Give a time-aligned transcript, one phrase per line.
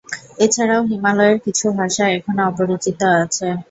[0.39, 3.47] এছাড়াও হিমালয়ের কিছু ভাষা এখনো অপরিচিত আছে।